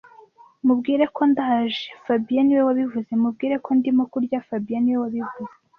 Mubwire 0.65 1.05
ko 1.15 1.21
ndaje 1.31 1.85
fabien 2.05 2.43
niwe 2.45 2.63
wabivuze 2.67 3.11
Mubwire 3.21 3.55
ko 3.65 3.69
ndimo 3.77 4.03
kurya 4.11 4.39
fabien 4.47 4.81
niwe 4.83 4.99
wabivuze 5.03 5.53